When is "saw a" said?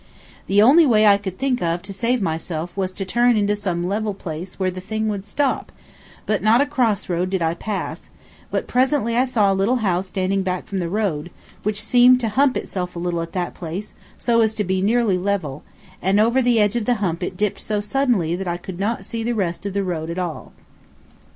9.27-9.53